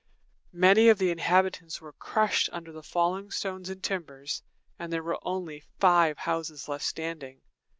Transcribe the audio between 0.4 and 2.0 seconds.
Many of the inhabitants were